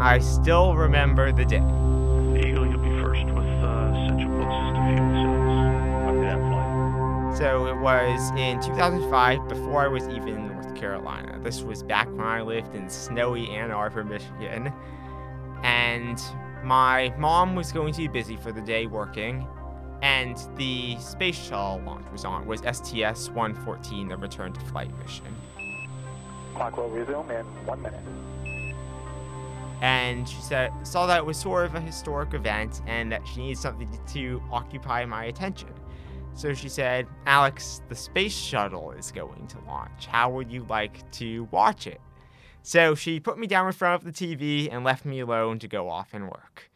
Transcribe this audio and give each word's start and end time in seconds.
I 0.00 0.18
still 0.18 0.76
remember 0.76 1.30
the 1.30 1.44
day. 1.44 1.58
Eagle, 1.58 2.66
you'll 2.66 2.78
be 2.78 2.98
first 3.02 3.26
with 3.26 3.44
uh, 3.44 4.06
Central 4.06 4.30
Post 4.30 4.74
to 4.74 4.80
fuel 4.88 5.12
cells. 5.12 6.04
Copy 6.06 6.20
that 6.22 6.38
flight. 6.48 7.36
So 7.36 7.66
it 7.66 7.76
was 7.76 8.30
in 8.30 8.62
2005, 8.62 9.46
before 9.46 9.82
I 9.82 9.88
was 9.88 10.08
even 10.08 10.28
in 10.28 10.46
North 10.48 10.74
Carolina. 10.74 11.38
This 11.42 11.60
was 11.60 11.82
back 11.82 12.08
when 12.12 12.26
I 12.26 12.40
lived 12.40 12.74
in 12.74 12.88
snowy 12.88 13.50
Ann 13.50 13.70
Arbor, 13.70 14.02
Michigan. 14.02 14.72
And 15.62 16.18
my 16.64 17.14
mom 17.18 17.54
was 17.54 17.70
going 17.70 17.92
to 17.92 17.98
be 17.98 18.08
busy 18.08 18.38
for 18.38 18.52
the 18.52 18.62
day 18.62 18.86
working, 18.86 19.46
and 20.00 20.34
the 20.56 20.96
space 20.96 21.36
shuttle 21.36 21.82
launch 21.84 22.06
was 22.10 22.24
on, 22.24 22.46
was 22.46 22.60
STS-114, 22.60 24.08
the 24.08 24.16
return 24.16 24.54
to 24.54 24.60
flight 24.60 24.98
mission. 24.98 25.26
Clock 26.54 26.78
will 26.78 26.88
resume 26.88 27.30
in 27.30 27.44
one 27.66 27.82
minute. 27.82 28.00
And 29.80 30.28
she 30.28 30.40
said, 30.42 30.72
saw 30.82 31.06
that 31.06 31.18
it 31.18 31.26
was 31.26 31.38
sort 31.38 31.64
of 31.64 31.74
a 31.74 31.80
historic 31.80 32.34
event 32.34 32.82
and 32.86 33.10
that 33.12 33.26
she 33.26 33.40
needed 33.40 33.58
something 33.58 33.88
to 34.08 34.42
occupy 34.52 35.04
my 35.06 35.24
attention. 35.24 35.70
So 36.34 36.54
she 36.54 36.68
said, 36.68 37.06
Alex, 37.26 37.82
the 37.88 37.94
space 37.94 38.36
shuttle 38.36 38.92
is 38.92 39.10
going 39.10 39.46
to 39.48 39.58
launch. 39.66 40.06
How 40.06 40.30
would 40.30 40.50
you 40.50 40.64
like 40.68 41.10
to 41.12 41.44
watch 41.50 41.86
it? 41.86 42.00
So 42.62 42.94
she 42.94 43.20
put 43.20 43.38
me 43.38 43.46
down 43.46 43.66
in 43.66 43.72
front 43.72 44.02
of 44.02 44.04
the 44.04 44.12
TV 44.12 44.68
and 44.70 44.84
left 44.84 45.04
me 45.04 45.20
alone 45.20 45.58
to 45.60 45.68
go 45.68 45.88
off 45.88 46.10
and 46.12 46.24
work. 46.24 46.70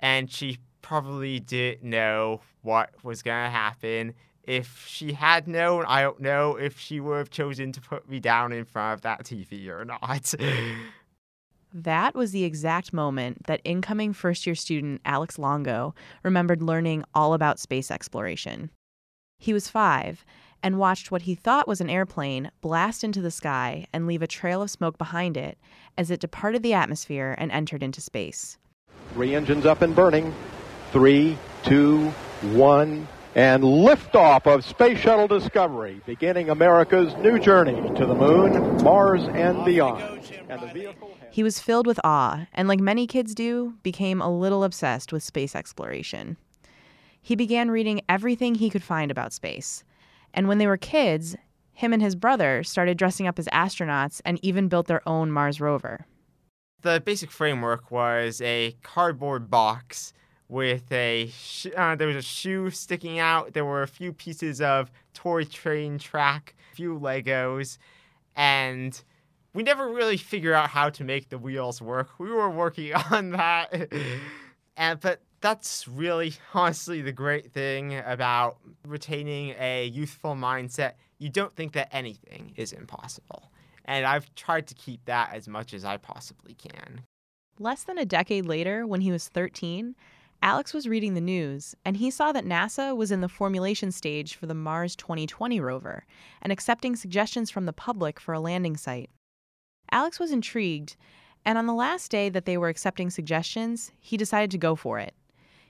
And 0.00 0.30
she 0.30 0.58
probably 0.82 1.38
didn't 1.40 1.88
know 1.88 2.40
what 2.62 2.90
was 3.04 3.22
going 3.22 3.44
to 3.44 3.50
happen. 3.50 4.14
If 4.42 4.86
she 4.88 5.12
had 5.12 5.46
known, 5.46 5.84
I 5.86 6.02
don't 6.02 6.20
know 6.20 6.56
if 6.56 6.80
she 6.80 6.98
would 6.98 7.18
have 7.18 7.30
chosen 7.30 7.70
to 7.72 7.80
put 7.80 8.08
me 8.08 8.18
down 8.18 8.52
in 8.52 8.64
front 8.64 8.94
of 8.94 9.02
that 9.02 9.22
TV 9.22 9.68
or 9.68 9.84
not. 9.84 10.34
That 11.72 12.16
was 12.16 12.32
the 12.32 12.44
exact 12.44 12.92
moment 12.92 13.46
that 13.46 13.60
incoming 13.62 14.12
first 14.12 14.44
year 14.44 14.56
student 14.56 15.00
Alex 15.04 15.38
Longo 15.38 15.94
remembered 16.24 16.62
learning 16.62 17.04
all 17.14 17.32
about 17.32 17.60
space 17.60 17.90
exploration. 17.90 18.70
He 19.38 19.52
was 19.52 19.68
five 19.68 20.24
and 20.62 20.78
watched 20.78 21.10
what 21.10 21.22
he 21.22 21.34
thought 21.34 21.68
was 21.68 21.80
an 21.80 21.88
airplane 21.88 22.50
blast 22.60 23.04
into 23.04 23.22
the 23.22 23.30
sky 23.30 23.86
and 23.92 24.06
leave 24.06 24.20
a 24.20 24.26
trail 24.26 24.62
of 24.62 24.70
smoke 24.70 24.98
behind 24.98 25.36
it 25.36 25.58
as 25.96 26.10
it 26.10 26.20
departed 26.20 26.62
the 26.62 26.74
atmosphere 26.74 27.34
and 27.38 27.52
entered 27.52 27.82
into 27.82 28.00
space. 28.00 28.58
Three 29.14 29.34
engines 29.34 29.64
up 29.64 29.80
and 29.82 29.94
burning. 29.94 30.34
Three, 30.92 31.38
two, 31.62 32.08
one, 32.52 33.06
and 33.36 33.62
liftoff 33.62 34.46
of 34.46 34.64
Space 34.64 34.98
Shuttle 34.98 35.28
Discovery, 35.28 36.00
beginning 36.04 36.50
America's 36.50 37.14
new 37.18 37.38
journey 37.38 37.80
to 37.96 38.06
the 38.06 38.14
moon, 38.14 38.82
Mars, 38.82 39.22
and 39.28 39.64
beyond. 39.64 40.32
And 40.48 40.60
the 40.60 40.66
vehicle 40.66 41.16
He 41.30 41.42
was 41.42 41.60
filled 41.60 41.86
with 41.86 42.00
awe 42.02 42.46
and, 42.52 42.66
like 42.68 42.80
many 42.80 43.06
kids 43.06 43.34
do, 43.34 43.74
became 43.82 44.20
a 44.20 44.30
little 44.30 44.64
obsessed 44.64 45.12
with 45.12 45.22
space 45.22 45.54
exploration. 45.54 46.36
He 47.22 47.36
began 47.36 47.70
reading 47.70 48.00
everything 48.08 48.54
he 48.56 48.70
could 48.70 48.82
find 48.82 49.10
about 49.10 49.32
space. 49.32 49.84
And 50.34 50.48
when 50.48 50.58
they 50.58 50.66
were 50.66 50.76
kids, 50.76 51.36
him 51.72 51.92
and 51.92 52.02
his 52.02 52.16
brother 52.16 52.62
started 52.64 52.98
dressing 52.98 53.26
up 53.26 53.38
as 53.38 53.46
astronauts 53.48 54.20
and 54.24 54.38
even 54.44 54.68
built 54.68 54.86
their 54.86 55.06
own 55.08 55.30
Mars 55.30 55.60
rover. 55.60 56.06
the 56.82 57.00
basic 57.04 57.30
framework 57.30 57.90
was 57.90 58.40
a 58.40 58.74
cardboard 58.82 59.50
box 59.50 60.12
with 60.48 60.90
a 60.90 61.28
sh- 61.28 61.66
uh, 61.76 61.94
there 61.94 62.06
was 62.06 62.16
a 62.16 62.22
shoe 62.22 62.70
sticking 62.70 63.18
out. 63.18 63.52
There 63.52 63.64
were 63.66 63.82
a 63.82 63.88
few 63.88 64.12
pieces 64.12 64.60
of 64.62 64.90
toy 65.12 65.44
train 65.44 65.98
track, 65.98 66.54
a 66.72 66.74
few 66.74 66.98
Legos, 66.98 67.76
and 68.34 69.00
we 69.52 69.62
never 69.62 69.88
really 69.88 70.16
figured 70.16 70.54
out 70.54 70.70
how 70.70 70.90
to 70.90 71.04
make 71.04 71.28
the 71.28 71.38
wheels 71.38 71.82
work. 71.82 72.18
We 72.18 72.30
were 72.30 72.50
working 72.50 72.94
on 73.10 73.30
that, 73.30 73.92
and 74.76 75.00
but 75.00 75.20
that's 75.40 75.88
really 75.88 76.34
honestly 76.54 77.00
the 77.02 77.12
great 77.12 77.52
thing 77.52 77.98
about 78.04 78.58
retaining 78.86 79.54
a 79.58 79.86
youthful 79.86 80.34
mindset. 80.34 80.92
You 81.18 81.28
don't 81.28 81.54
think 81.54 81.72
that 81.72 81.88
anything 81.94 82.52
is 82.56 82.72
impossible. 82.72 83.50
And 83.86 84.06
I've 84.06 84.32
tried 84.34 84.66
to 84.68 84.74
keep 84.74 85.04
that 85.06 85.32
as 85.34 85.48
much 85.48 85.74
as 85.74 85.84
I 85.84 85.96
possibly 85.96 86.54
can. 86.54 87.02
Less 87.58 87.84
than 87.84 87.98
a 87.98 88.04
decade 88.04 88.46
later, 88.46 88.86
when 88.86 89.00
he 89.00 89.10
was 89.10 89.28
13, 89.28 89.94
Alex 90.42 90.72
was 90.72 90.88
reading 90.88 91.14
the 91.14 91.20
news 91.20 91.74
and 91.84 91.98
he 91.98 92.10
saw 92.10 92.32
that 92.32 92.46
NASA 92.46 92.96
was 92.96 93.10
in 93.10 93.20
the 93.20 93.28
formulation 93.28 93.92
stage 93.92 94.34
for 94.34 94.46
the 94.46 94.54
Mars 94.54 94.96
2020 94.96 95.60
rover 95.60 96.06
and 96.40 96.52
accepting 96.52 96.96
suggestions 96.96 97.50
from 97.50 97.66
the 97.66 97.72
public 97.72 98.18
for 98.18 98.32
a 98.32 98.40
landing 98.40 98.76
site. 98.76 99.10
Alex 99.92 100.20
was 100.20 100.30
intrigued, 100.30 100.96
and 101.44 101.58
on 101.58 101.66
the 101.66 101.74
last 101.74 102.10
day 102.10 102.28
that 102.28 102.44
they 102.44 102.56
were 102.56 102.68
accepting 102.68 103.10
suggestions, 103.10 103.92
he 103.98 104.16
decided 104.16 104.50
to 104.50 104.58
go 104.58 104.74
for 104.76 104.98
it. 104.98 105.14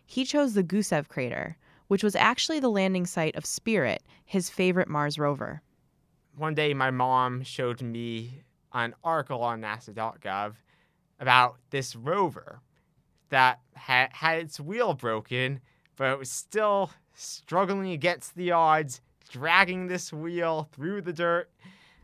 He 0.05 0.25
chose 0.25 0.55
the 0.55 0.65
Gusev 0.65 1.09
crater, 1.09 1.57
which 1.89 2.05
was 2.05 2.17
actually 2.17 2.61
the 2.61 2.69
landing 2.69 3.07
site 3.07 3.37
of 3.37 3.47
Spirit, 3.47 4.03
his 4.25 4.51
favorite 4.51 4.89
Mars 4.89 5.19
rover. 5.19 5.63
One 6.37 6.55
day, 6.55 6.75
my 6.75 6.91
mom 6.91 7.43
showed 7.43 7.83
me 7.83 8.43
an 8.73 8.95
article 9.03 9.43
on 9.43 9.61
NASA.gov 9.61 10.55
about 11.19 11.57
this 11.71 11.95
rover 11.97 12.61
that 13.31 13.61
had, 13.75 14.11
had 14.13 14.39
its 14.39 14.61
wheel 14.61 14.95
broken, 14.95 15.61
but 15.97 16.13
it 16.13 16.19
was 16.19 16.31
still 16.31 16.91
struggling 17.15 17.93
against 17.93 18.35
the 18.35 18.53
odds, 18.53 19.01
dragging 19.31 19.87
this 19.87 20.13
wheel 20.13 20.69
through 20.73 21.03
the 21.03 21.13
dirt 21.13 21.51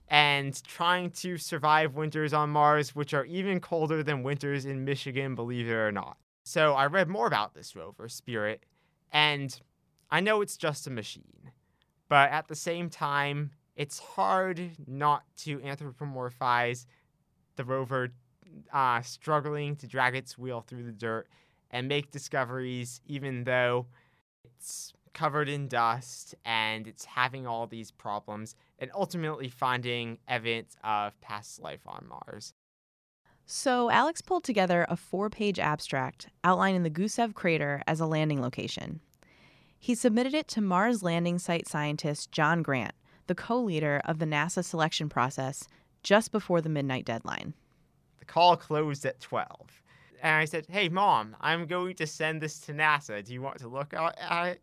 and 0.09 0.63
trying 0.65 1.11
to 1.11 1.37
survive 1.37 1.95
winters 1.95 2.33
on 2.33 2.51
Mars, 2.51 2.95
which 2.95 3.13
are 3.15 3.25
even 3.25 3.61
colder 3.61 4.03
than 4.03 4.23
winters 4.23 4.65
in 4.65 4.85
Michigan, 4.85 5.35
believe 5.35 5.69
it 5.69 5.73
or 5.73 5.93
not. 5.93 6.17
So 6.45 6.75
I 6.75 6.87
read 6.87 7.09
more 7.09 7.27
about 7.27 7.55
this 7.55 7.75
rover, 7.75 8.09
Spirit, 8.09 8.65
and 9.13 9.59
I 10.11 10.21
know 10.21 10.41
it's 10.43 10.57
just 10.57 10.87
a 10.87 10.91
machine, 10.91 11.51
but 12.09 12.31
at 12.31 12.47
the 12.47 12.55
same 12.55 12.89
time, 12.89 13.51
it's 13.75 13.99
hard 13.99 14.61
not 14.87 15.25
to 15.39 15.59
anthropomorphize 15.59 16.87
the 17.57 17.65
rover 17.65 18.13
uh, 18.73 19.03
struggling 19.03 19.77
to 19.77 19.87
drag 19.87 20.15
its 20.15 20.39
wheel 20.39 20.61
through 20.61 20.85
the 20.85 20.93
dirt 20.93 21.29
and 21.71 21.89
make 21.89 22.11
discoveries, 22.11 23.01
even 23.07 23.45
though 23.45 23.87
it's 24.45 24.93
covered 25.17 25.49
in 25.49 25.67
dust 25.67 26.35
and 26.45 26.87
it's 26.87 27.07
having 27.07 27.47
all 27.47 27.67
these 27.67 27.91
problems, 27.91 28.55
and 28.79 28.91
ultimately 28.95 29.49
finding 29.49 30.19
evidence 30.29 30.77
of 30.85 31.19
past 31.23 31.61
life 31.61 31.81
on 31.87 32.07
Mars. 32.07 32.53
So, 33.47 33.91
Alex 33.91 34.21
pulled 34.21 34.45
together 34.45 34.85
a 34.89 34.97
four 34.97 35.31
page 35.31 35.59
abstract 35.59 36.29
outlining 36.45 36.83
the 36.83 36.91
Gusev 36.91 37.33
crater 37.33 37.83
as 37.87 37.99
a 37.99 38.07
landing 38.07 38.43
location. 38.43 39.01
He 39.79 39.95
submitted 39.95 40.35
it 40.35 40.49
to 40.49 40.61
Mars 40.61 41.03
landing 41.03 41.39
site 41.39 41.67
scientist 41.67 42.31
John 42.31 42.63
Grant, 42.63 42.95
the 43.27 43.35
co 43.35 43.59
leader 43.61 44.03
of 44.05 44.19
the 44.19 44.27
NASA 44.27 44.63
selection 44.63 45.09
process, 45.09 45.67
just 46.03 46.31
before 46.31 46.61
the 46.61 46.69
midnight 46.69 47.07
deadline. 47.07 47.55
The 48.19 48.25
call 48.27 48.57
closed 48.57 49.07
at 49.07 49.21
12. 49.21 49.83
And 50.23 50.35
I 50.35 50.45
said, 50.45 50.67
Hey, 50.69 50.89
mom, 50.89 51.37
I'm 51.41 51.67
going 51.67 51.95
to 51.97 52.07
send 52.07 52.43
this 52.43 52.59
to 52.61 52.73
NASA. 52.75 53.25
Do 53.25 53.33
you 53.33 53.41
want 53.41 53.59
to 53.61 53.69
look 53.69 53.95
at 53.95 54.19
at 54.19 54.47
it? 54.49 54.63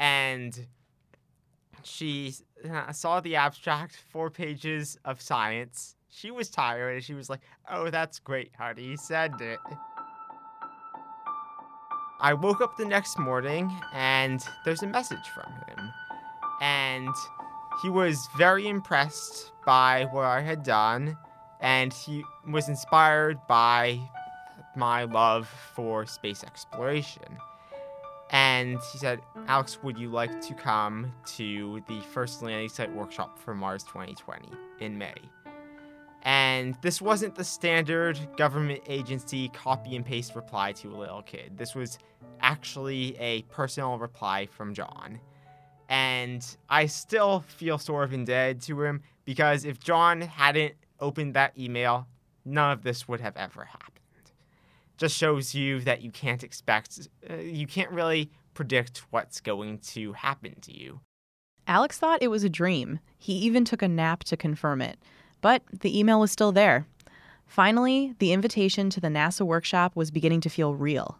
And 0.00 0.66
she 1.82 2.34
uh, 2.68 2.90
saw 2.92 3.20
the 3.20 3.36
abstract, 3.36 3.96
four 4.10 4.30
pages 4.30 4.98
of 5.04 5.20
science. 5.20 5.94
She 6.08 6.30
was 6.30 6.48
tired 6.48 6.96
and 6.96 7.04
she 7.04 7.14
was 7.14 7.30
like, 7.30 7.40
Oh, 7.70 7.90
that's 7.90 8.18
great, 8.18 8.50
honey. 8.58 8.96
Send 8.96 9.40
it. 9.40 9.60
I 12.20 12.34
woke 12.34 12.60
up 12.60 12.76
the 12.76 12.84
next 12.84 13.18
morning 13.18 13.70
and 13.94 14.44
there's 14.64 14.82
a 14.82 14.86
message 14.86 15.28
from 15.34 15.52
him. 15.68 15.92
And 16.60 17.14
he 17.82 17.88
was 17.88 18.28
very 18.36 18.66
impressed 18.66 19.52
by 19.64 20.06
what 20.10 20.24
I 20.24 20.40
had 20.40 20.62
done 20.62 21.16
and 21.60 21.92
he 21.92 22.24
was 22.48 22.68
inspired 22.68 23.38
by 23.46 24.00
my 24.76 25.04
love 25.04 25.48
for 25.74 26.06
space 26.06 26.42
exploration. 26.42 27.38
And 28.32 28.78
he 28.92 28.98
said, 28.98 29.20
Alex, 29.48 29.78
would 29.82 29.98
you 29.98 30.08
like 30.08 30.40
to 30.42 30.54
come 30.54 31.12
to 31.36 31.82
the 31.88 32.00
first 32.12 32.42
landing 32.42 32.68
site 32.68 32.92
workshop 32.94 33.38
for 33.38 33.54
Mars 33.54 33.82
2020 33.84 34.48
in 34.78 34.96
May? 34.96 35.14
And 36.22 36.76
this 36.82 37.00
wasn't 37.00 37.34
the 37.34 37.44
standard 37.44 38.18
government 38.36 38.82
agency 38.86 39.48
copy 39.48 39.96
and 39.96 40.04
paste 40.04 40.36
reply 40.36 40.72
to 40.72 40.94
a 40.94 40.96
little 40.96 41.22
kid. 41.22 41.56
This 41.56 41.74
was 41.74 41.98
actually 42.40 43.16
a 43.18 43.42
personal 43.42 43.98
reply 43.98 44.46
from 44.46 44.74
John. 44.74 45.18
And 45.88 46.46
I 46.68 46.86
still 46.86 47.40
feel 47.40 47.78
sort 47.78 48.04
of 48.04 48.12
indebted 48.12 48.62
to 48.62 48.82
him 48.82 49.02
because 49.24 49.64
if 49.64 49.80
John 49.80 50.20
hadn't 50.20 50.74
opened 51.00 51.34
that 51.34 51.58
email, 51.58 52.06
none 52.44 52.70
of 52.70 52.82
this 52.82 53.08
would 53.08 53.20
have 53.20 53.36
ever 53.36 53.64
happened. 53.64 53.89
Just 55.00 55.16
shows 55.16 55.54
you 55.54 55.80
that 55.80 56.02
you 56.02 56.10
can't 56.10 56.44
expect, 56.44 57.08
uh, 57.28 57.36
you 57.36 57.66
can't 57.66 57.90
really 57.90 58.30
predict 58.52 58.98
what's 59.08 59.40
going 59.40 59.78
to 59.78 60.12
happen 60.12 60.60
to 60.60 60.76
you. 60.76 61.00
Alex 61.66 61.96
thought 61.96 62.22
it 62.22 62.28
was 62.28 62.44
a 62.44 62.50
dream. 62.50 63.00
He 63.16 63.32
even 63.32 63.64
took 63.64 63.80
a 63.80 63.88
nap 63.88 64.24
to 64.24 64.36
confirm 64.36 64.82
it. 64.82 64.98
But 65.40 65.62
the 65.72 65.98
email 65.98 66.20
was 66.20 66.30
still 66.30 66.52
there. 66.52 66.86
Finally, 67.46 68.14
the 68.18 68.34
invitation 68.34 68.90
to 68.90 69.00
the 69.00 69.08
NASA 69.08 69.40
workshop 69.40 69.96
was 69.96 70.10
beginning 70.10 70.42
to 70.42 70.50
feel 70.50 70.74
real. 70.74 71.18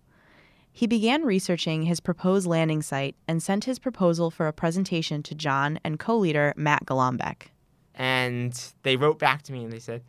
He 0.71 0.87
began 0.87 1.23
researching 1.25 1.85
his 1.85 2.01
proposed 2.01 2.47
landing 2.47 2.83
site 2.83 3.17
and 3.27 3.43
sent 3.43 3.65
his 3.65 3.79
proposal 3.79 4.31
for 4.31 4.47
a 4.47 4.53
presentation 4.53 5.23
to 5.23 5.35
John 5.35 5.81
and 5.83 5.99
co 5.99 6.19
leader 6.19 6.53
Matt 6.55 6.85
Golombek. 6.85 7.49
And 7.95 8.53
they 8.83 8.97
wrote 8.97 9.19
back 9.19 9.41
to 9.45 9.53
me 9.53 9.65
and 9.65 9.73
they 9.73 9.79
said, 9.79 10.03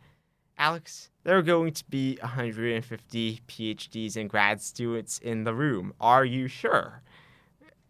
Alex, 0.58 1.08
there 1.24 1.38
are 1.38 1.42
going 1.42 1.72
to 1.72 1.84
be 1.88 2.18
150 2.20 3.40
PhDs 3.48 4.16
and 4.16 4.28
grad 4.28 4.60
students 4.60 5.18
in 5.18 5.44
the 5.44 5.54
room. 5.54 5.92
Are 6.00 6.24
you 6.24 6.48
sure? 6.48 7.02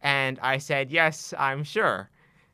And 0.02 0.38
I 0.40 0.58
said, 0.58 0.90
Yes, 0.90 1.32
I'm 1.38 1.64
sure. 1.64 2.10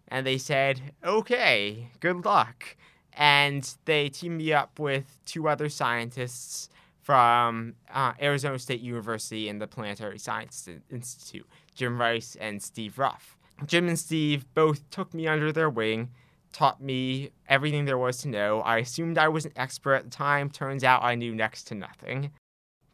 And 0.08 0.26
they 0.26 0.38
said, 0.38 0.92
Okay, 1.04 1.88
good 2.00 2.24
luck. 2.24 2.76
And 3.12 3.68
they 3.84 4.08
teamed 4.08 4.38
me 4.38 4.52
up 4.52 4.78
with 4.78 5.18
two 5.24 5.48
other 5.48 5.68
scientists 5.68 6.68
from 7.02 7.74
uh, 7.92 8.12
Arizona 8.20 8.58
State 8.58 8.80
University 8.80 9.48
and 9.48 9.60
the 9.60 9.66
Planetary 9.66 10.18
Science 10.18 10.68
Institute, 10.90 11.48
Jim 11.74 12.00
Rice 12.00 12.36
and 12.38 12.62
Steve 12.62 12.98
Ruff. 12.98 13.36
Jim 13.66 13.88
and 13.88 13.98
Steve 13.98 14.44
both 14.54 14.88
took 14.90 15.12
me 15.14 15.26
under 15.26 15.50
their 15.50 15.70
wing, 15.70 16.10
taught 16.58 16.82
me 16.82 17.30
everything 17.48 17.84
there 17.84 17.96
was 17.96 18.18
to 18.18 18.28
know. 18.28 18.60
I 18.62 18.78
assumed 18.78 19.16
I 19.16 19.28
was 19.28 19.44
an 19.44 19.52
expert 19.54 19.94
at 19.94 20.04
the 20.04 20.10
time. 20.10 20.50
Turns 20.50 20.82
out 20.82 21.04
I 21.04 21.14
knew 21.14 21.32
next 21.32 21.68
to 21.68 21.76
nothing. 21.76 22.32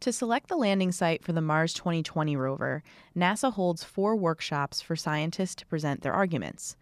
To 0.01 0.13
select 0.13 0.49
the 0.49 0.57
landing 0.57 0.93
site 0.93 1.25
for 1.25 1.33
the 1.33 1.41
Mars 1.41 1.73
2020 1.73 2.37
rover, 2.37 2.83
NASA 3.17 3.51
holds 3.51 3.83
four 3.83 4.17
workshops 4.17 4.83
for 4.83 4.97
scientists 4.97 5.55
to 5.55 5.67
present 5.67 6.03
their 6.03 6.13
arguments. 6.13 6.77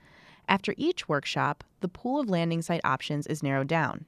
After 0.48 0.74
each 0.76 1.08
workshop, 1.08 1.62
the 1.82 1.88
pool 1.88 2.18
of 2.18 2.28
landing 2.28 2.62
site 2.62 2.80
options 2.82 3.28
is 3.28 3.44
narrowed 3.44 3.68
down. 3.68 4.06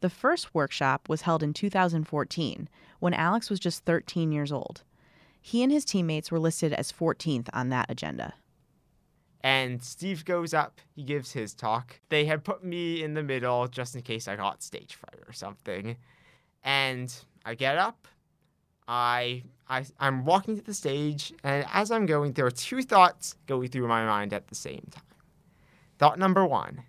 The 0.00 0.08
first 0.08 0.54
workshop 0.54 1.10
was 1.10 1.22
held 1.22 1.42
in 1.42 1.52
2014, 1.52 2.70
when 3.00 3.12
Alex 3.12 3.50
was 3.50 3.60
just 3.60 3.84
13 3.84 4.32
years 4.32 4.50
old. 4.50 4.82
He 5.42 5.62
and 5.62 5.70
his 5.70 5.84
teammates 5.84 6.32
were 6.32 6.38
listed 6.38 6.72
as 6.72 6.90
14th 6.90 7.50
on 7.52 7.68
that 7.68 7.90
agenda. 7.90 8.32
And 9.44 9.82
Steve 9.82 10.24
goes 10.24 10.54
up, 10.54 10.80
he 10.96 11.02
gives 11.02 11.30
his 11.30 11.52
talk. 11.52 12.00
They 12.08 12.24
had 12.24 12.44
put 12.44 12.64
me 12.64 13.02
in 13.02 13.12
the 13.12 13.22
middle 13.22 13.68
just 13.68 13.94
in 13.94 14.00
case 14.00 14.26
I 14.26 14.36
got 14.36 14.62
stage 14.62 14.94
fright 14.94 15.22
or 15.26 15.34
something. 15.34 15.98
And 16.62 17.14
I 17.44 17.54
get 17.54 17.76
up, 17.76 18.08
I, 18.88 19.42
I 19.68 19.84
I'm 20.00 20.24
walking 20.24 20.56
to 20.56 20.62
the 20.62 20.72
stage, 20.72 21.30
and 21.44 21.66
as 21.74 21.90
I'm 21.90 22.06
going, 22.06 22.32
there 22.32 22.46
are 22.46 22.50
two 22.50 22.80
thoughts 22.80 23.36
going 23.46 23.68
through 23.68 23.86
my 23.86 24.06
mind 24.06 24.32
at 24.32 24.48
the 24.48 24.54
same 24.54 24.88
time. 24.90 25.04
Thought 25.98 26.18
number 26.18 26.46
one 26.46 26.82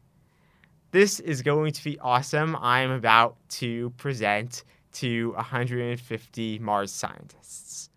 this 0.91 1.19
is 1.19 1.41
going 1.41 1.73
to 1.73 1.83
be 1.83 1.99
awesome. 1.99 2.55
I'm 2.55 2.89
about 2.89 3.35
to 3.49 3.89
present 3.97 4.63
to 4.93 5.33
150 5.33 6.59
Mars 6.59 6.89
scientists. 6.93 7.89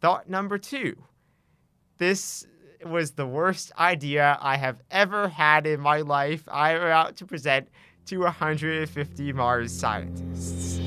Thought 0.00 0.30
number 0.30 0.56
two 0.56 0.96
this 1.98 2.46
was 2.84 3.12
the 3.12 3.26
worst 3.26 3.72
idea 3.78 4.38
I 4.40 4.56
have 4.56 4.80
ever 4.90 5.28
had 5.28 5.66
in 5.66 5.80
my 5.80 6.00
life. 6.00 6.48
I'm 6.50 6.76
about 6.76 7.16
to 7.16 7.26
present 7.26 7.68
to 8.06 8.18
150 8.20 9.32
Mars 9.32 9.72
scientists. 9.72 10.78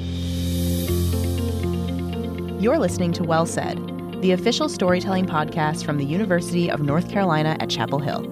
You're 2.62 2.80
listening 2.80 3.12
to 3.14 3.24
Well 3.24 3.46
Said, 3.46 3.78
the 4.22 4.32
official 4.32 4.70
storytelling 4.70 5.26
podcast 5.26 5.84
from 5.86 5.98
the 5.98 6.06
University 6.06 6.72
of 6.72 6.82
North 6.82 7.10
Carolina 7.10 7.58
at 7.60 7.70
Chapel 7.70 8.00
Hill. 8.00 8.26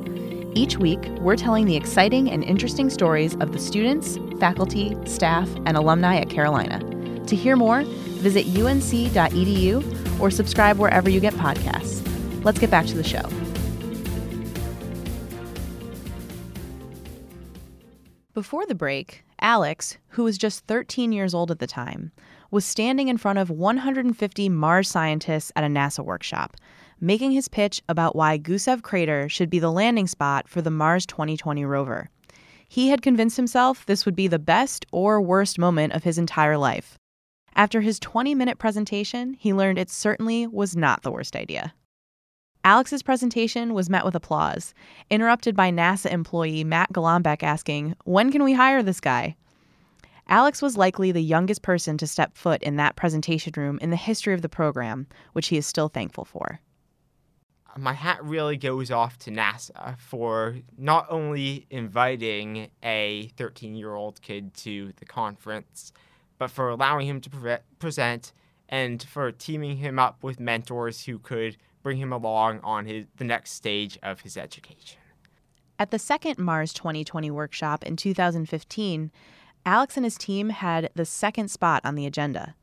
Each 0.54 0.78
week, 0.78 1.00
we're 1.20 1.36
telling 1.36 1.66
the 1.66 1.76
exciting 1.76 2.30
and 2.30 2.44
interesting 2.44 2.90
stories 2.90 3.36
of 3.36 3.54
the 3.54 3.60
students, 3.60 4.18
faculty, 4.40 4.98
staff, 5.06 5.50
and 5.66 5.78
alumni 5.78 6.18
at 6.18 6.30
Carolina. 6.30 6.80
To 7.26 7.36
hear 7.36 7.56
more, 7.56 7.84
visit 7.84 8.46
unc.edu 8.48 10.20
or 10.20 10.32
subscribe 10.32 10.78
wherever 10.78 11.10
you 11.10 11.20
get 11.20 11.34
podcasts. 11.36 12.02
Let's 12.44 12.60
get 12.60 12.72
back 12.72 12.86
to 12.88 12.96
the 12.96 13.04
show. 13.04 13.41
Before 18.34 18.66
the 18.66 18.76
break, 18.76 19.26
Alex, 19.40 19.98
who 20.10 20.24
was 20.24 20.38
just 20.38 20.66
13 20.66 21.12
years 21.12 21.34
old 21.34 21.52
at 21.52 21.60
the 21.60 21.68
time, 21.68 22.12
was 22.50 22.66
standing 22.66 23.08
in 23.08 23.18
front 23.18 23.40
of 23.40 23.50
150 23.50 24.50
Mars 24.50 24.90
scientists 24.90 25.52
at 25.56 25.64
a 25.64 25.68
NASA 25.68 26.04
workshop 26.04 26.56
making 27.02 27.32
his 27.32 27.48
pitch 27.48 27.82
about 27.90 28.16
why 28.16 28.38
Gusev 28.38 28.84
Crater 28.84 29.28
should 29.28 29.50
be 29.50 29.60
the 29.60 29.72
landing 29.72 30.08
spot 30.08 30.48
for 30.48 30.62
the 30.62 30.70
Mars 30.70 31.06
2020 31.08 31.66
rover. 31.66 32.10
He 32.70 32.90
had 32.90 33.02
convinced 33.02 33.36
himself 33.36 33.86
this 33.86 34.06
would 34.06 34.16
be 34.16 34.28
the 34.28 34.40
best 34.40 34.86
or 34.92 35.20
worst 35.20 35.60
moment 35.60 35.94
of 35.94 36.04
his 36.04 36.20
entire 36.20 36.58
life. 36.58 36.98
After 37.56 37.82
his 37.82 38.00
20 38.00 38.36
minute 38.36 38.60
presentation, 38.60 39.34
he 39.34 39.52
learned 39.52 39.78
it 39.78 39.90
certainly 39.90 40.48
was 40.48 40.78
not 40.78 41.02
the 41.02 41.12
worst 41.12 41.36
idea. 41.36 41.74
Alex's 42.64 43.02
presentation 43.02 43.74
was 43.74 43.90
met 43.90 44.06
with 44.06 44.16
applause, 44.16 44.74
interrupted 45.10 45.56
by 45.56 45.72
NASA 45.72 46.12
employee 46.12 46.64
Matt 46.64 46.94
Golombek 46.94 47.42
asking, 47.42 47.96
When 48.04 48.32
can 48.32 48.44
we 48.44 48.54
hire 48.54 48.84
this 48.84 49.00
guy? 49.00 49.36
Alex 50.28 50.62
was 50.62 50.78
likely 50.78 51.12
the 51.12 51.24
youngest 51.24 51.64
person 51.64 51.98
to 51.98 52.08
step 52.08 52.38
foot 52.38 52.62
in 52.62 52.76
that 52.76 52.96
presentation 52.96 53.54
room 53.58 53.80
in 53.82 53.90
the 53.90 53.96
history 53.96 54.34
of 54.34 54.42
the 54.44 54.50
program, 54.50 55.08
which 55.34 55.48
he 55.48 55.58
is 55.58 55.66
still 55.66 55.90
thankful 55.90 56.24
for 56.24 56.60
um, 57.76 57.84
my 57.84 57.94
hat 57.94 58.24
really 58.24 58.58
goes 58.58 58.92
off 58.92 59.18
to 59.20 59.32
NASA 59.32 59.98
for 59.98 60.58
not 60.78 61.06
only 61.10 61.66
inviting 61.70 62.70
a 62.84 63.32
13 63.38 63.76
year 63.76 63.94
old 63.94 64.22
kid 64.22 64.54
to 64.56 64.94
the 64.98 65.06
conference, 65.06 65.92
but 66.38 66.52
for 66.52 66.70
allowing 66.70 67.08
him 67.08 67.22
to 67.22 67.30
pre- 67.30 67.58
present 67.80 68.34
and 68.70 69.04
for 69.04 69.32
teaming 69.32 69.78
him 69.78 70.00
up 70.00 70.24
with 70.24 70.40
mentors 70.40 71.06
who 71.06 71.20
could 71.20 71.58
bring 71.84 71.98
him 71.98 72.12
along 72.12 72.60
on 72.64 72.86
his, 72.86 73.06
the 73.18 73.24
next 73.24 73.52
stage 73.52 73.98
of 74.04 74.22
his 74.22 74.38
education. 74.38 75.00
At 75.80 75.92
the 75.92 76.00
second 76.00 76.38
Mars 76.38 76.74
2020 76.74 77.32
workshop 77.32 77.84
in 77.84 77.96
2015, 77.96 79.12
Alex 79.66 79.98
and 79.98 80.06
his 80.06 80.18
team 80.18 80.50
had 80.50 80.90
the 80.96 81.06
second 81.06 81.50
spot 81.50 81.82
on 81.84 81.96
the 81.96 82.06
agenda. 82.06 82.56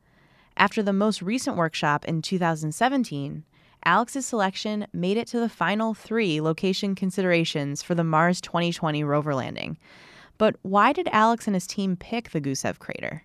After 0.55 0.83
the 0.83 0.93
most 0.93 1.21
recent 1.21 1.55
workshop 1.55 2.05
in 2.05 2.21
2017, 2.21 3.43
Alex's 3.85 4.25
selection 4.25 4.87
made 4.91 5.17
it 5.17 5.27
to 5.27 5.39
the 5.39 5.49
final 5.49 5.93
three 5.93 6.41
location 6.41 6.95
considerations 6.95 7.81
for 7.81 7.95
the 7.95 8.03
Mars 8.03 8.41
2020 8.41 9.03
rover 9.03 9.33
landing. 9.33 9.77
But 10.37 10.55
why 10.61 10.93
did 10.93 11.07
Alex 11.11 11.47
and 11.47 11.55
his 11.55 11.67
team 11.67 11.95
pick 11.95 12.31
the 12.31 12.41
Gusev 12.41 12.79
crater? 12.79 13.23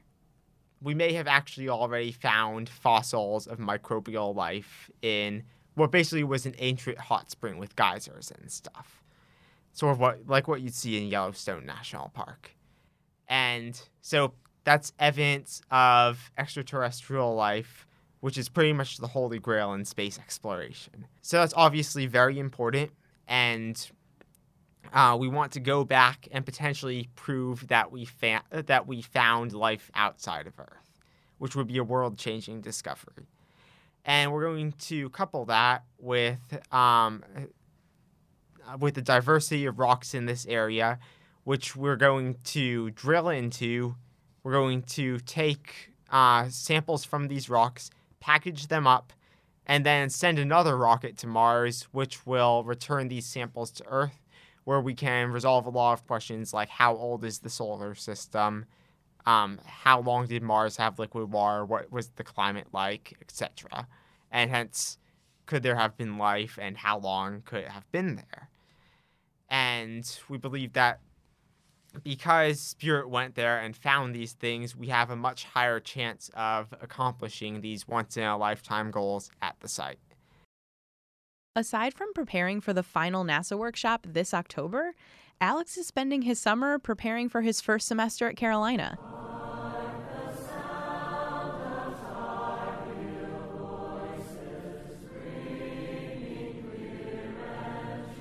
We 0.80 0.94
may 0.94 1.12
have 1.14 1.26
actually 1.26 1.68
already 1.68 2.12
found 2.12 2.68
fossils 2.68 3.46
of 3.46 3.58
microbial 3.58 4.34
life 4.34 4.90
in 5.02 5.42
what 5.74 5.90
basically 5.90 6.24
was 6.24 6.46
an 6.46 6.54
ancient 6.58 6.98
hot 6.98 7.30
spring 7.30 7.58
with 7.58 7.76
geysers 7.76 8.32
and 8.38 8.50
stuff. 8.50 9.02
Sort 9.72 9.92
of 9.92 10.00
what 10.00 10.20
like 10.26 10.46
what 10.46 10.60
you'd 10.60 10.74
see 10.74 10.96
in 10.96 11.08
Yellowstone 11.08 11.66
National 11.66 12.10
Park. 12.10 12.54
And 13.28 13.80
so 14.00 14.34
that's 14.64 14.92
evidence 14.98 15.60
of 15.70 16.30
extraterrestrial 16.38 17.34
life 17.34 17.86
which 18.24 18.38
is 18.38 18.48
pretty 18.48 18.72
much 18.72 18.96
the 18.96 19.06
holy 19.06 19.38
grail 19.38 19.74
in 19.74 19.84
space 19.84 20.18
exploration. 20.18 21.06
So 21.20 21.36
that's 21.36 21.52
obviously 21.54 22.06
very 22.06 22.38
important, 22.38 22.90
and 23.28 23.76
uh, 24.94 25.14
we 25.20 25.28
want 25.28 25.52
to 25.52 25.60
go 25.60 25.84
back 25.84 26.26
and 26.32 26.42
potentially 26.42 27.10
prove 27.16 27.68
that 27.68 27.92
we 27.92 28.06
fa- 28.06 28.44
that 28.50 28.86
we 28.86 29.02
found 29.02 29.52
life 29.52 29.90
outside 29.94 30.46
of 30.46 30.58
Earth, 30.58 31.02
which 31.36 31.54
would 31.54 31.66
be 31.66 31.76
a 31.76 31.84
world-changing 31.84 32.62
discovery. 32.62 33.28
And 34.04 34.32
we're 34.32 34.44
going 34.44 34.72
to 34.72 35.08
couple 35.10 35.46
that 35.46 35.84
with 35.98 36.38
um, 36.72 37.24
with 38.78 38.94
the 38.94 39.02
diversity 39.02 39.66
of 39.66 39.78
rocks 39.78 40.14
in 40.14 40.26
this 40.26 40.46
area, 40.46 40.98
which 41.44 41.74
we're 41.74 41.96
going 41.96 42.36
to 42.44 42.90
drill 42.90 43.28
into. 43.28 43.96
We're 44.42 44.52
going 44.52 44.82
to 44.82 45.18
take 45.20 45.92
uh, 46.10 46.48
samples 46.50 47.04
from 47.04 47.28
these 47.28 47.48
rocks 47.48 47.90
package 48.24 48.68
them 48.68 48.86
up, 48.86 49.12
and 49.66 49.84
then 49.84 50.08
send 50.08 50.38
another 50.38 50.78
rocket 50.78 51.18
to 51.18 51.26
Mars, 51.26 51.82
which 51.92 52.24
will 52.24 52.64
return 52.64 53.08
these 53.08 53.26
samples 53.26 53.70
to 53.70 53.84
Earth, 53.86 54.18
where 54.64 54.80
we 54.80 54.94
can 54.94 55.30
resolve 55.30 55.66
a 55.66 55.70
lot 55.70 55.92
of 55.92 56.06
questions 56.06 56.54
like 56.54 56.70
how 56.70 56.96
old 56.96 57.22
is 57.22 57.40
the 57.40 57.50
solar 57.50 57.94
system, 57.94 58.64
um, 59.26 59.58
how 59.64 60.00
long 60.00 60.26
did 60.26 60.42
Mars 60.42 60.76
have 60.76 60.98
liquid 60.98 61.30
water, 61.30 61.64
what 61.64 61.90
was 61.90 62.08
the 62.10 62.24
climate 62.24 62.68
like, 62.72 63.16
etc. 63.20 63.86
And 64.30 64.50
hence, 64.50 64.98
could 65.46 65.62
there 65.62 65.76
have 65.76 65.96
been 65.96 66.18
life, 66.18 66.58
and 66.60 66.76
how 66.76 66.98
long 66.98 67.42
could 67.44 67.64
it 67.64 67.68
have 67.68 67.90
been 67.92 68.16
there? 68.16 68.48
And 69.48 70.18
we 70.28 70.38
believe 70.38 70.72
that 70.72 71.00
because 72.02 72.60
Spirit 72.60 73.08
went 73.08 73.34
there 73.34 73.60
and 73.60 73.76
found 73.76 74.14
these 74.14 74.32
things, 74.32 74.74
we 74.74 74.88
have 74.88 75.10
a 75.10 75.16
much 75.16 75.44
higher 75.44 75.78
chance 75.78 76.30
of 76.34 76.74
accomplishing 76.80 77.60
these 77.60 77.86
once 77.86 78.16
in 78.16 78.24
a 78.24 78.36
lifetime 78.36 78.90
goals 78.90 79.30
at 79.40 79.54
the 79.60 79.68
site. 79.68 79.98
Aside 81.56 81.94
from 81.94 82.12
preparing 82.14 82.60
for 82.60 82.72
the 82.72 82.82
final 82.82 83.24
NASA 83.24 83.56
workshop 83.56 84.06
this 84.10 84.34
October, 84.34 84.94
Alex 85.40 85.76
is 85.76 85.86
spending 85.86 86.22
his 86.22 86.38
summer 86.38 86.78
preparing 86.78 87.28
for 87.28 87.42
his 87.42 87.60
first 87.60 87.86
semester 87.86 88.28
at 88.28 88.36
Carolina. 88.36 88.98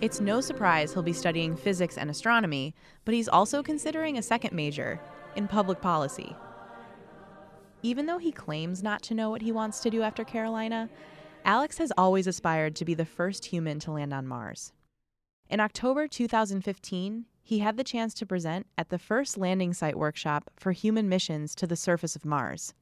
It's 0.01 0.19
no 0.19 0.41
surprise 0.41 0.91
he'll 0.91 1.01
be 1.01 1.13
studying 1.13 1.55
physics 1.55 1.97
and 1.97 2.09
astronomy, 2.09 2.75
but 3.05 3.13
he's 3.13 3.29
also 3.29 3.63
considering 3.63 4.17
a 4.17 4.21
second 4.21 4.53
major 4.53 4.99
in 5.37 5.47
public 5.47 5.79
policy. 5.79 6.35
Even 7.83 8.05
though 8.05 8.17
he 8.17 8.33
claims 8.33 8.83
not 8.83 9.01
to 9.03 9.13
know 9.13 9.29
what 9.29 9.41
he 9.41 9.53
wants 9.53 9.79
to 9.79 9.89
do 9.89 10.01
after 10.01 10.25
Carolina, 10.25 10.89
Alex 11.45 11.77
has 11.77 11.93
always 11.97 12.27
aspired 12.27 12.75
to 12.75 12.83
be 12.83 12.93
the 12.93 13.05
first 13.05 13.45
human 13.45 13.79
to 13.79 13.91
land 13.91 14.13
on 14.13 14.27
Mars. 14.27 14.73
In 15.49 15.59
October 15.59 16.07
2015, 16.07 17.25
he 17.43 17.59
had 17.59 17.77
the 17.77 17.83
chance 17.83 18.13
to 18.15 18.25
present 18.25 18.65
at 18.77 18.89
the 18.89 18.97
first 18.97 19.37
landing 19.37 19.73
site 19.73 19.97
workshop 19.97 20.49
for 20.55 20.71
human 20.71 21.09
missions 21.09 21.53
to 21.55 21.67
the 21.67 21.75
surface 21.75 22.15
of 22.15 22.25
Mars. 22.25 22.73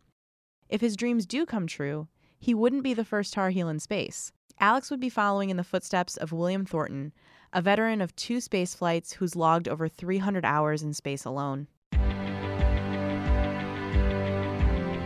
If 0.70 0.80
his 0.80 0.96
dreams 0.96 1.26
do 1.26 1.46
come 1.46 1.68
true, 1.68 2.08
he 2.40 2.54
wouldn't 2.54 2.84
be 2.84 2.94
the 2.94 3.04
first 3.04 3.34
Tar 3.34 3.50
Heel 3.50 3.68
in 3.68 3.80
space. 3.80 4.32
Alex 4.60 4.92
would 4.92 5.00
be 5.00 5.10
following 5.10 5.50
in 5.50 5.58
the 5.58 5.64
footsteps 5.64 6.16
of 6.18 6.32
William 6.32 6.66
Thornton, 6.66 7.12
a 7.52 7.62
veteran 7.62 8.00
of 8.00 8.16
two 8.16 8.40
space 8.40 8.76
flights 8.76 9.14
who's 9.14 9.36
logged 9.36 9.68
over 9.68 9.90
300 9.90 10.46
hours 10.46 10.84
in 10.84 10.94
space 10.94 11.26
alone. 11.26 11.68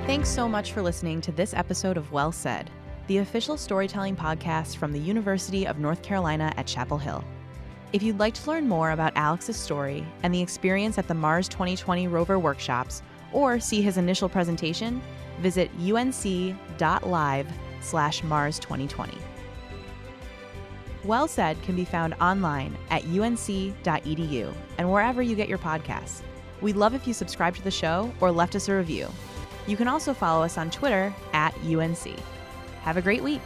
Thanks 0.06 0.30
so 0.30 0.48
much 0.48 0.72
for 0.74 0.82
listening 0.84 1.20
to 1.22 1.32
this 1.32 1.54
episode 1.54 1.98
of 1.98 2.12
Well 2.12 2.32
Said, 2.32 2.70
the 3.08 3.20
official 3.20 3.58
storytelling 3.58 4.16
podcast 4.16 4.76
from 4.76 4.92
the 4.92 5.00
University 5.00 5.66
of 5.66 5.80
North 5.80 6.04
Carolina 6.04 6.54
at 6.58 6.68
Chapel 6.68 6.98
Hill. 6.98 7.24
If 7.94 8.04
you'd 8.04 8.20
like 8.20 8.34
to 8.36 8.50
learn 8.50 8.68
more 8.68 8.92
about 8.92 9.14
Alex's 9.16 9.56
story 9.56 10.06
and 10.24 10.34
the 10.34 10.42
experience 10.42 10.98
at 10.98 11.08
the 11.08 11.14
Mars 11.14 11.48
2020 11.48 12.08
rover 12.08 12.40
workshops, 12.40 13.02
or 13.32 13.60
see 13.60 13.82
his 13.82 13.98
initial 13.98 14.30
presentation, 14.30 15.02
visit 15.40 15.70
unc.live 15.80 17.48
slash 17.82 18.24
Mars 18.24 18.60
2020. 18.60 19.18
Well 21.04 21.28
Said 21.28 21.62
can 21.62 21.76
be 21.76 21.86
found 21.86 22.16
online 22.16 22.76
at 22.90 23.04
unc.edu 23.04 24.54
and 24.78 24.92
wherever 24.92 25.22
you 25.22 25.36
get 25.36 25.48
your 25.48 25.60
podcasts. 25.60 26.22
We'd 26.62 26.78
love 26.78 26.96
if 26.96 27.06
you 27.06 27.14
subscribe 27.14 27.56
to 27.56 27.64
the 27.64 27.72
show 27.72 28.12
or 28.20 28.32
left 28.32 28.56
us 28.56 28.70
a 28.70 28.76
review. 28.76 29.08
You 29.68 29.78
can 29.78 29.88
also 29.88 30.14
follow 30.14 30.44
us 30.44 30.58
on 30.58 30.72
Twitter 30.72 31.14
at 31.34 31.54
UNC. 31.64 32.20
Have 32.82 32.98
a 32.98 33.02
great 33.02 33.24
week. 33.24 33.42